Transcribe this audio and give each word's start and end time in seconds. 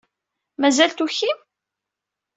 Mazal 0.57 0.91
tukim? 0.97 1.37